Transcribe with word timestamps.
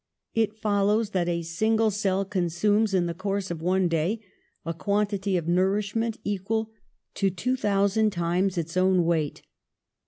It 0.33 0.55
follows 0.57 1.11
that 1.11 1.29
a 1.29 1.43
single 1.43 1.91
cell 1.91 2.25
consumes, 2.25 2.95
in 2.95 3.05
the 3.05 3.13
course 3.13 3.51
of 3.51 3.61
one 3.61 3.87
day, 3.87 4.19
a 4.65 4.73
quantity 4.73 5.37
of 5.37 5.47
nourishment 5.47 6.17
equal 6.23 6.71
to 7.13 7.29
two 7.29 7.55
thousand 7.55 8.09
times 8.09 8.57
its 8.57 8.75
own 8.75 9.05
weight. 9.05 9.43